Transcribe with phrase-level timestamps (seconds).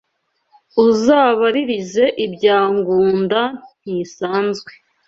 [0.85, 3.41] Uzabaririze ibya Ngunda
[3.81, 4.71] ntisazwe